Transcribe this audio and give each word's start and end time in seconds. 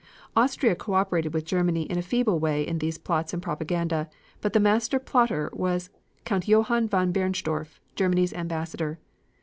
Austria 0.35 0.73
co 0.73 0.93
operated 0.95 1.31
with 1.31 1.45
Germany 1.45 1.83
in 1.83 1.95
a 1.99 2.01
feeble 2.01 2.39
way 2.39 2.65
in 2.65 2.79
these 2.79 2.97
plots 2.97 3.33
and 3.35 3.43
propaganda, 3.43 4.09
but 4.41 4.53
the 4.53 4.59
master 4.59 4.97
plotter 4.97 5.51
was 5.53 5.91
Count 6.25 6.47
Johann 6.47 6.87
von 6.89 7.11
Bernstorff, 7.11 7.79
Germany's 7.93 8.33
Ambassador. 8.33 8.97